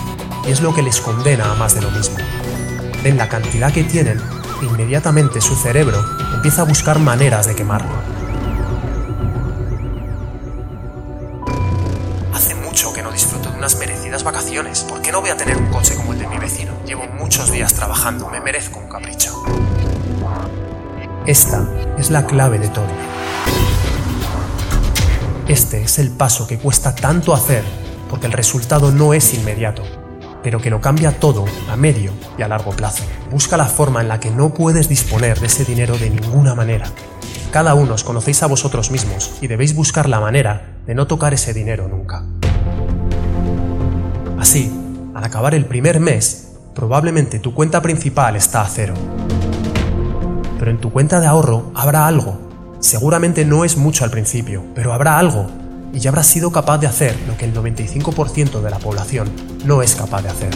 y 0.46 0.50
es 0.50 0.60
lo 0.60 0.74
que 0.74 0.82
les 0.82 1.00
condena 1.00 1.50
a 1.50 1.54
más 1.54 1.74
de 1.74 1.82
lo 1.82 1.90
mismo. 1.90 2.16
Ven 3.02 3.16
la 3.16 3.28
cantidad 3.28 3.72
que 3.72 3.84
tienen 3.84 4.20
inmediatamente 4.62 5.40
su 5.40 5.54
cerebro 5.56 6.02
empieza 6.34 6.62
a 6.62 6.64
buscar 6.64 6.98
maneras 6.98 7.46
de 7.46 7.54
quemarlo. 7.54 7.90
Vacaciones. 14.24 14.82
¿Por 14.84 15.00
qué 15.02 15.12
no 15.12 15.20
voy 15.20 15.30
a 15.30 15.36
tener 15.36 15.56
un 15.56 15.66
coche 15.66 15.94
como 15.96 16.12
el 16.12 16.18
de 16.18 16.26
mi 16.26 16.38
vecino? 16.38 16.72
Llevo 16.86 17.06
muchos 17.18 17.50
días 17.50 17.74
trabajando, 17.74 18.28
me 18.28 18.40
merezco 18.40 18.78
un 18.78 18.88
capricho. 18.88 19.42
Esta 21.26 21.68
es 21.98 22.10
la 22.10 22.26
clave 22.26 22.58
de 22.58 22.68
todo. 22.68 22.86
Este 25.48 25.82
es 25.82 25.98
el 25.98 26.10
paso 26.10 26.46
que 26.46 26.58
cuesta 26.58 26.94
tanto 26.94 27.34
hacer 27.34 27.62
porque 28.08 28.26
el 28.26 28.32
resultado 28.32 28.92
no 28.92 29.14
es 29.14 29.34
inmediato, 29.34 29.82
pero 30.42 30.60
que 30.60 30.70
lo 30.70 30.80
cambia 30.80 31.18
todo 31.18 31.44
a 31.70 31.76
medio 31.76 32.12
y 32.38 32.42
a 32.42 32.48
largo 32.48 32.72
plazo. 32.72 33.04
Busca 33.30 33.56
la 33.56 33.66
forma 33.66 34.00
en 34.00 34.08
la 34.08 34.20
que 34.20 34.30
no 34.30 34.52
puedes 34.52 34.88
disponer 34.88 35.40
de 35.40 35.46
ese 35.46 35.64
dinero 35.64 35.96
de 35.96 36.10
ninguna 36.10 36.54
manera. 36.54 36.86
Cada 37.50 37.74
uno 37.74 37.94
os 37.94 38.04
conocéis 38.04 38.42
a 38.42 38.46
vosotros 38.46 38.90
mismos 38.90 39.32
y 39.40 39.46
debéis 39.46 39.74
buscar 39.74 40.08
la 40.08 40.20
manera 40.20 40.76
de 40.86 40.94
no 40.94 41.06
tocar 41.06 41.34
ese 41.34 41.52
dinero 41.52 41.88
nunca. 41.88 42.24
Así, 44.42 44.72
al 45.14 45.22
acabar 45.22 45.54
el 45.54 45.66
primer 45.66 46.00
mes, 46.00 46.48
probablemente 46.74 47.38
tu 47.38 47.54
cuenta 47.54 47.80
principal 47.80 48.34
está 48.34 48.62
a 48.62 48.68
cero. 48.68 48.94
Pero 50.58 50.68
en 50.68 50.80
tu 50.80 50.90
cuenta 50.90 51.20
de 51.20 51.28
ahorro 51.28 51.70
habrá 51.76 52.08
algo 52.08 52.50
Seguramente 52.80 53.44
no 53.44 53.64
es 53.64 53.76
mucho 53.76 54.02
al 54.02 54.10
principio, 54.10 54.64
pero 54.74 54.92
habrá 54.92 55.16
algo 55.16 55.46
y 55.92 56.00
ya 56.00 56.10
habrás 56.10 56.26
sido 56.26 56.50
capaz 56.50 56.78
de 56.78 56.88
hacer 56.88 57.16
lo 57.28 57.36
que 57.36 57.44
el 57.44 57.54
95% 57.54 58.60
de 58.60 58.70
la 58.70 58.80
población 58.80 59.30
no 59.64 59.80
es 59.80 59.94
capaz 59.94 60.22
de 60.22 60.30
hacer. 60.30 60.50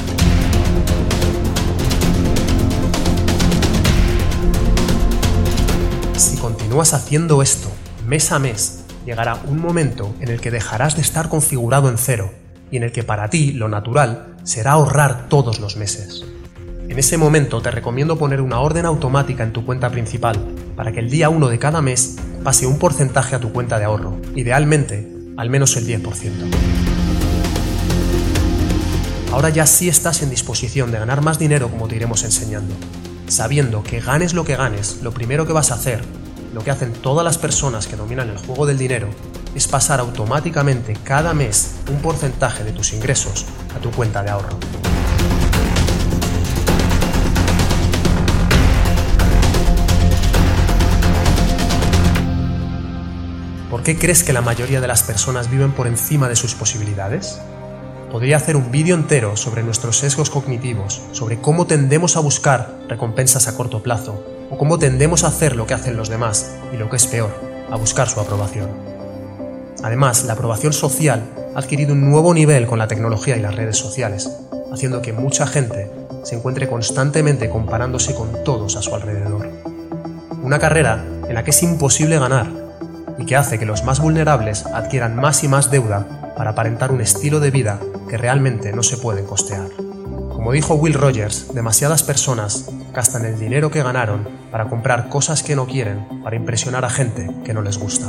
Si 6.16 6.36
continúas 6.38 6.92
haciendo 6.92 7.40
esto 7.40 7.68
mes 8.04 8.32
a 8.32 8.40
mes, 8.40 8.80
llegará 9.04 9.40
un 9.46 9.60
momento 9.60 10.12
en 10.18 10.30
el 10.30 10.40
que 10.40 10.50
dejarás 10.50 10.96
de 10.96 11.02
estar 11.02 11.28
configurado 11.28 11.88
en 11.88 11.98
cero 11.98 12.32
y 12.70 12.76
en 12.76 12.82
el 12.82 12.92
que 12.92 13.02
para 13.02 13.28
ti 13.28 13.52
lo 13.52 13.68
natural 13.68 14.36
será 14.44 14.72
ahorrar 14.72 15.28
todos 15.28 15.60
los 15.60 15.76
meses. 15.76 16.24
En 16.88 16.98
ese 16.98 17.18
momento 17.18 17.60
te 17.60 17.70
recomiendo 17.70 18.16
poner 18.16 18.40
una 18.40 18.60
orden 18.60 18.86
automática 18.86 19.42
en 19.42 19.52
tu 19.52 19.66
cuenta 19.66 19.90
principal 19.90 20.36
para 20.76 20.92
que 20.92 21.00
el 21.00 21.10
día 21.10 21.28
1 21.28 21.48
de 21.48 21.58
cada 21.58 21.82
mes 21.82 22.16
pase 22.44 22.66
un 22.66 22.78
porcentaje 22.78 23.34
a 23.34 23.40
tu 23.40 23.52
cuenta 23.52 23.78
de 23.78 23.84
ahorro, 23.84 24.16
idealmente 24.34 25.12
al 25.36 25.50
menos 25.50 25.76
el 25.76 25.86
10%. 25.86 26.30
Ahora 29.32 29.50
ya 29.50 29.66
sí 29.66 29.88
estás 29.88 30.22
en 30.22 30.30
disposición 30.30 30.92
de 30.92 30.98
ganar 30.98 31.20
más 31.20 31.38
dinero 31.38 31.68
como 31.68 31.88
te 31.88 31.96
iremos 31.96 32.24
enseñando, 32.24 32.74
sabiendo 33.26 33.82
que 33.82 34.00
ganes 34.00 34.32
lo 34.32 34.44
que 34.44 34.56
ganes, 34.56 35.02
lo 35.02 35.12
primero 35.12 35.46
que 35.46 35.52
vas 35.52 35.72
a 35.72 35.74
hacer, 35.74 36.02
lo 36.54 36.62
que 36.62 36.70
hacen 36.70 36.92
todas 36.92 37.24
las 37.24 37.36
personas 37.36 37.86
que 37.86 37.96
dominan 37.96 38.30
el 38.30 38.38
juego 38.38 38.64
del 38.64 38.78
dinero, 38.78 39.08
es 39.56 39.66
pasar 39.66 40.00
automáticamente 40.00 40.94
cada 41.02 41.32
mes 41.32 41.76
un 41.90 41.96
porcentaje 41.96 42.62
de 42.62 42.72
tus 42.72 42.92
ingresos 42.92 43.46
a 43.74 43.78
tu 43.80 43.90
cuenta 43.90 44.22
de 44.22 44.28
ahorro. 44.30 44.58
¿Por 53.70 53.82
qué 53.82 53.98
crees 53.98 54.22
que 54.22 54.34
la 54.34 54.42
mayoría 54.42 54.80
de 54.82 54.88
las 54.88 55.02
personas 55.02 55.50
viven 55.50 55.72
por 55.72 55.86
encima 55.86 56.28
de 56.28 56.36
sus 56.36 56.54
posibilidades? 56.54 57.40
Podría 58.12 58.36
hacer 58.36 58.56
un 58.56 58.70
vídeo 58.70 58.94
entero 58.94 59.36
sobre 59.36 59.62
nuestros 59.62 59.96
sesgos 59.96 60.28
cognitivos, 60.28 61.02
sobre 61.12 61.40
cómo 61.40 61.66
tendemos 61.66 62.16
a 62.16 62.20
buscar 62.20 62.76
recompensas 62.88 63.48
a 63.48 63.56
corto 63.56 63.82
plazo, 63.82 64.22
o 64.50 64.58
cómo 64.58 64.78
tendemos 64.78 65.24
a 65.24 65.28
hacer 65.28 65.56
lo 65.56 65.66
que 65.66 65.74
hacen 65.74 65.96
los 65.96 66.08
demás, 66.08 66.56
y 66.72 66.76
lo 66.76 66.88
que 66.90 66.96
es 66.96 67.06
peor, 67.06 67.34
a 67.70 67.76
buscar 67.76 68.08
su 68.08 68.20
aprobación. 68.20 68.95
Además, 69.82 70.24
la 70.24 70.34
aprobación 70.34 70.72
social 70.72 71.22
ha 71.54 71.58
adquirido 71.58 71.92
un 71.92 72.10
nuevo 72.10 72.34
nivel 72.34 72.66
con 72.66 72.78
la 72.78 72.88
tecnología 72.88 73.36
y 73.36 73.40
las 73.40 73.54
redes 73.54 73.76
sociales, 73.76 74.30
haciendo 74.72 75.02
que 75.02 75.12
mucha 75.12 75.46
gente 75.46 75.90
se 76.24 76.34
encuentre 76.34 76.68
constantemente 76.68 77.48
comparándose 77.48 78.14
con 78.14 78.44
todos 78.44 78.76
a 78.76 78.82
su 78.82 78.94
alrededor. 78.94 79.48
Una 80.42 80.58
carrera 80.58 81.04
en 81.28 81.34
la 81.34 81.44
que 81.44 81.50
es 81.50 81.62
imposible 81.62 82.18
ganar 82.18 82.48
y 83.18 83.24
que 83.24 83.36
hace 83.36 83.58
que 83.58 83.66
los 83.66 83.84
más 83.84 84.00
vulnerables 84.00 84.66
adquieran 84.66 85.16
más 85.16 85.44
y 85.44 85.48
más 85.48 85.70
deuda 85.70 86.34
para 86.36 86.50
aparentar 86.50 86.92
un 86.92 87.00
estilo 87.00 87.40
de 87.40 87.50
vida 87.50 87.80
que 88.08 88.18
realmente 88.18 88.72
no 88.72 88.82
se 88.82 88.96
pueden 88.96 89.24
costear. 89.24 89.68
Como 90.32 90.52
dijo 90.52 90.74
Will 90.74 90.94
Rogers, 90.94 91.54
demasiadas 91.54 92.02
personas 92.02 92.68
gastan 92.92 93.24
el 93.24 93.38
dinero 93.38 93.70
que 93.70 93.82
ganaron 93.82 94.28
para 94.50 94.68
comprar 94.68 95.08
cosas 95.08 95.42
que 95.42 95.56
no 95.56 95.66
quieren, 95.66 96.22
para 96.22 96.36
impresionar 96.36 96.84
a 96.84 96.90
gente 96.90 97.28
que 97.44 97.52
no 97.52 97.62
les 97.62 97.78
gusta. 97.78 98.06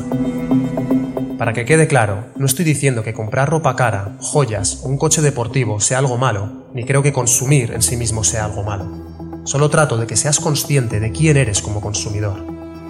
Para 1.38 1.54
que 1.54 1.66
quede 1.66 1.88
claro, 1.88 2.26
no 2.36 2.48
estoy 2.48 2.66
diciendo 2.66 3.04
que 3.04 3.14
comprar 3.14 3.52
ropa 3.52 3.76
cara, 3.76 4.18
joyas 4.20 4.80
o 4.82 4.88
un 4.88 4.98
coche 4.98 5.22
deportivo 5.22 5.80
sea 5.80 6.00
algo 6.00 6.18
malo, 6.18 6.66
ni 6.74 6.84
creo 6.84 7.04
que 7.04 7.14
consumir 7.14 7.74
en 7.74 7.84
sí 7.84 7.96
mismo 7.96 8.24
sea 8.24 8.46
algo 8.46 8.64
malo. 8.64 8.88
Solo 9.44 9.70
trato 9.70 9.98
de 9.98 10.08
que 10.08 10.18
seas 10.18 10.40
consciente 10.40 11.00
de 11.00 11.12
quién 11.12 11.38
eres 11.38 11.62
como 11.62 11.80
consumidor. 11.80 12.44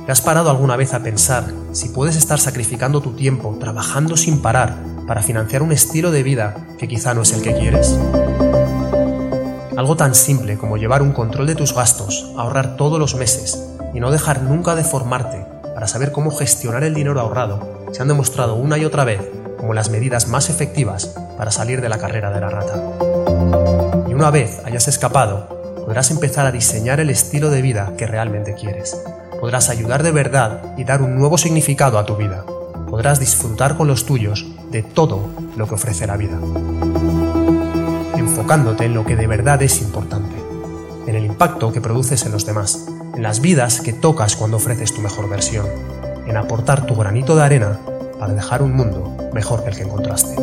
¿Te 0.05 0.13
has 0.13 0.21
parado 0.21 0.49
alguna 0.49 0.77
vez 0.77 0.93
a 0.93 1.03
pensar 1.03 1.43
si 1.73 1.89
puedes 1.89 2.15
estar 2.15 2.39
sacrificando 2.39 3.01
tu 3.01 3.11
tiempo 3.17 3.57
trabajando 3.59 4.15
sin 4.15 4.41
parar 4.41 4.77
para 5.05 5.21
financiar 5.21 5.61
un 5.61 5.73
estilo 5.73 6.11
de 6.11 6.23
vida 6.23 6.55
que 6.79 6.87
quizá 6.87 7.13
no 7.13 7.23
es 7.23 7.33
el 7.33 7.41
que 7.41 7.53
quieres? 7.53 7.99
Algo 9.75 9.97
tan 9.97 10.15
simple 10.15 10.57
como 10.57 10.77
llevar 10.77 11.01
un 11.01 11.11
control 11.11 11.47
de 11.47 11.55
tus 11.55 11.75
gastos, 11.75 12.31
ahorrar 12.37 12.77
todos 12.77 12.97
los 12.97 13.15
meses 13.15 13.61
y 13.93 13.99
no 13.99 14.09
dejar 14.09 14.41
nunca 14.41 14.73
de 14.73 14.85
formarte 14.85 15.46
para 15.77 15.85
saber 15.85 16.11
cómo 16.11 16.31
gestionar 16.31 16.83
el 16.83 16.95
dinero 16.95 17.21
ahorrado 17.21 17.85
se 17.91 18.01
han 18.01 18.07
demostrado 18.07 18.55
una 18.55 18.79
y 18.79 18.85
otra 18.85 19.03
vez 19.03 19.21
como 19.59 19.75
las 19.75 19.91
medidas 19.91 20.27
más 20.27 20.49
efectivas 20.49 21.13
para 21.37 21.51
salir 21.51 21.81
de 21.81 21.87
la 21.87 21.99
carrera 21.99 22.31
de 22.31 22.41
la 22.41 22.49
rata. 22.49 22.81
Y 24.09 24.15
una 24.15 24.31
vez 24.31 24.59
hayas 24.65 24.87
escapado, 24.87 25.47
podrás 25.85 26.09
empezar 26.09 26.47
a 26.47 26.51
diseñar 26.51 26.99
el 26.99 27.11
estilo 27.11 27.51
de 27.51 27.61
vida 27.61 27.93
que 27.95 28.07
realmente 28.07 28.55
quieres. 28.55 28.99
Podrás 29.39 29.69
ayudar 29.69 30.01
de 30.01 30.09
verdad 30.09 30.63
y 30.77 30.83
dar 30.83 31.03
un 31.03 31.15
nuevo 31.15 31.37
significado 31.37 31.99
a 31.99 32.07
tu 32.07 32.15
vida. 32.15 32.43
Podrás 32.89 33.19
disfrutar 33.19 33.77
con 33.77 33.87
los 33.87 34.03
tuyos 34.03 34.47
de 34.71 34.81
todo 34.81 35.29
lo 35.57 35.67
que 35.67 35.75
ofrece 35.75 36.07
la 36.07 36.17
vida 36.17 36.39
enfocándote 38.15 38.85
en 38.85 38.95
lo 38.95 39.05
que 39.05 39.15
de 39.15 39.27
verdad 39.27 39.61
es 39.61 39.79
importante, 39.79 40.35
en 41.05 41.15
el 41.15 41.25
impacto 41.25 41.71
que 41.71 41.81
produces 41.81 42.25
en 42.25 42.31
los 42.31 42.47
demás, 42.47 42.87
en 43.17 43.23
las 43.23 43.41
vidas 43.41 43.81
que 43.81 43.93
tocas 43.93 44.35
cuando 44.35 44.57
ofreces 44.57 44.93
tu 44.93 45.01
mejor 45.01 45.27
versión, 45.27 45.65
en 46.27 46.37
aportar 46.37 46.85
tu 46.85 46.95
granito 46.95 47.35
de 47.35 47.43
arena 47.43 47.79
para 48.19 48.31
dejar 48.33 48.61
un 48.61 48.73
mundo 48.73 49.31
mejor 49.33 49.63
que 49.63 49.71
el 49.71 49.75
que 49.75 49.81
encontraste. 49.81 50.35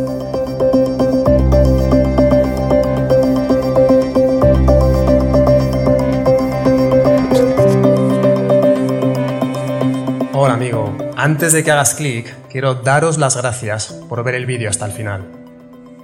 Hola 10.32 10.54
amigo, 10.54 10.96
antes 11.16 11.52
de 11.52 11.62
que 11.62 11.70
hagas 11.70 11.94
clic, 11.94 12.34
quiero 12.48 12.74
daros 12.74 13.18
las 13.18 13.36
gracias 13.36 13.92
por 14.08 14.24
ver 14.24 14.34
el 14.34 14.46
vídeo 14.46 14.68
hasta 14.68 14.84
el 14.84 14.90
final. 14.90 15.30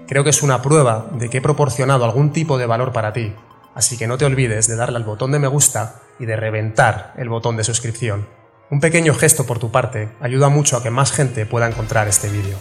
Creo 0.07 0.23
que 0.23 0.31
es 0.31 0.41
una 0.41 0.63
prueba 0.63 1.09
de 1.15 1.29
que 1.29 1.39
he 1.39 1.43
proporcionado 1.43 2.05
algún 2.05 2.31
tipo 2.33 2.59
de 2.59 2.67
valor 2.67 2.93
para 2.93 3.13
ti, 3.13 3.35
así 3.75 3.99
que 3.99 4.07
no 4.07 4.17
te 4.17 4.25
olvides 4.25 4.69
de 4.69 4.77
darle 4.77 4.99
al 4.99 5.05
botón 5.05 5.33
de 5.33 5.41
me 5.41 5.49
gusta 5.49 6.03
y 6.21 6.27
de 6.27 6.37
reventar 6.37 7.15
el 7.17 7.29
botón 7.29 7.57
de 7.57 7.65
suscripción. 7.65 8.29
Un 8.71 8.79
pequeño 8.79 9.15
gesto 9.15 9.47
por 9.47 9.59
tu 9.59 9.73
parte 9.73 10.11
ayuda 10.21 10.49
mucho 10.49 10.77
a 10.77 10.83
que 10.83 10.91
más 10.91 11.11
gente 11.11 11.47
pueda 11.47 11.67
encontrar 11.67 12.07
este 12.07 12.29
vídeo. 12.29 12.59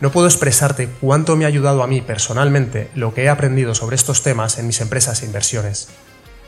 No 0.00 0.12
puedo 0.12 0.28
expresarte 0.28 0.88
cuánto 1.00 1.36
me 1.36 1.44
ha 1.44 1.48
ayudado 1.48 1.82
a 1.82 1.88
mí 1.88 2.00
personalmente 2.00 2.88
lo 2.94 3.12
que 3.12 3.24
he 3.24 3.28
aprendido 3.28 3.74
sobre 3.74 3.96
estos 3.96 4.22
temas 4.22 4.58
en 4.58 4.66
mis 4.66 4.80
empresas 4.80 5.22
e 5.22 5.26
inversiones. 5.26 5.88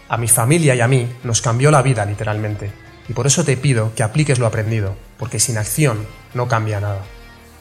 A 0.08 0.16
mi 0.16 0.28
familia 0.28 0.74
y 0.74 0.80
a 0.80 0.88
mí 0.88 1.12
nos 1.24 1.42
cambió 1.42 1.70
la 1.70 1.82
vida 1.82 2.06
literalmente, 2.06 2.70
y 3.08 3.12
por 3.12 3.26
eso 3.26 3.44
te 3.44 3.56
pido 3.56 3.92
que 3.94 4.04
apliques 4.04 4.38
lo 4.38 4.46
aprendido, 4.46 4.96
porque 5.18 5.40
sin 5.40 5.58
acción 5.58 6.06
no 6.32 6.46
cambia 6.46 6.80
nada. 6.80 7.02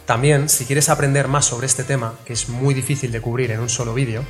También, 0.05 0.47
si 0.47 0.65
quieres 0.65 0.89
aprender 0.89 1.27
más 1.27 1.45
sobre 1.45 1.65
este 1.65 1.83
tema, 1.83 2.15
que 2.25 2.33
es 2.33 2.49
muy 2.49 2.73
difícil 2.73 3.11
de 3.11 3.21
cubrir 3.21 3.51
en 3.51 3.59
un 3.59 3.69
solo 3.69 3.93
vídeo, 3.93 4.23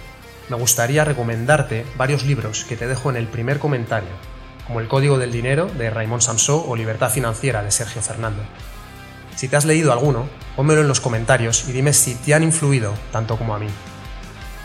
me 0.50 0.58
gustaría 0.58 1.06
recomendarte 1.06 1.86
varios 1.96 2.24
libros 2.24 2.66
que 2.66 2.76
te 2.76 2.88
dejo 2.88 3.10
en 3.10 3.16
el 3.16 3.28
primer 3.28 3.60
comentario, 3.60 4.10
como 4.66 4.80
El 4.80 4.88
Código 4.88 5.18
del 5.18 5.32
Dinero 5.32 5.68
de 5.68 5.90
Raymond 5.90 6.22
Samsó 6.22 6.66
o 6.68 6.76
Libertad 6.76 7.12
Financiera 7.12 7.64
de 7.64 7.72
Sergio 7.72 8.02
Fernández. 8.02 8.46
Si 9.36 9.48
te 9.48 9.56
has 9.56 9.66
leído 9.66 9.94
alguno, 9.94 10.28
pónmelo 10.56 10.82
en 10.82 10.88
los 10.88 11.00
comentarios 11.00 11.70
y 11.70 11.72
dime 11.72 11.94
si 11.94 12.16
te 12.16 12.34
han 12.34 12.44
influido 12.44 12.94
tanto 13.12 13.38
como 13.38 13.56
a 13.56 13.60
mí. 13.60 13.70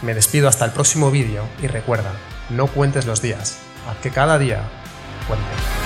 Me 0.03 0.15
despido 0.15 0.49
hasta 0.49 0.65
el 0.65 0.73
próximo 0.73 1.11
vídeo 1.11 1.45
y 1.63 1.67
recuerda, 1.67 2.13
no 2.51 2.67
cuentes 2.67 3.07
los 3.07 3.23
días, 3.23 3.59
haz 3.89 3.97
que 3.99 4.11
cada 4.11 4.39
día 4.39 4.63
cuente. 5.29 5.84